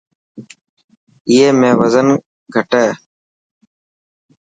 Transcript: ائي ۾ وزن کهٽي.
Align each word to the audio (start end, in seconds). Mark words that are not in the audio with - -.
ائي 1.29 1.45
۾ 1.65 1.69
وزن 1.79 2.07
کهٽي. 2.53 2.85